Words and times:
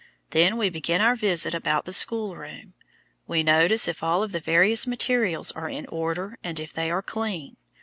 Then 0.31 0.57
we 0.57 0.71
begin 0.71 0.99
our 0.99 1.15
visit 1.15 1.53
about 1.53 1.85
the 1.85 1.93
schoolroom. 1.93 2.73
We 3.27 3.43
notice 3.43 3.87
if 3.87 4.01
all 4.01 4.23
of 4.23 4.31
the 4.31 4.39
various 4.39 4.87
materials 4.87 5.51
are 5.51 5.69
in 5.69 5.85
order 5.89 6.39
and 6.43 6.59
if 6.59 6.73
they 6.73 6.89
are 6.89 7.03
clean. 7.03 7.55